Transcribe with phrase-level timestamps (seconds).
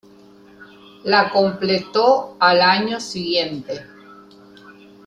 [1.03, 3.85] La completó al año siguiente.